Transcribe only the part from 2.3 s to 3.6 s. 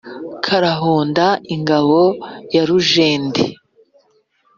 ya Rujende.